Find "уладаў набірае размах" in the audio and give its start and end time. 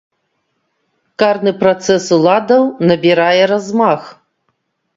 2.19-4.01